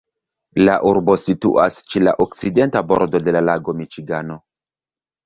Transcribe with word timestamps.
La 0.61 0.77
urbo 0.91 1.17
situas 1.23 1.77
ĉe 1.93 2.01
la 2.07 2.13
okcidenta 2.25 2.83
bordo 2.93 3.21
de 3.29 3.35
la 3.37 3.43
lago 3.51 3.77
Miĉigano. 3.83 4.39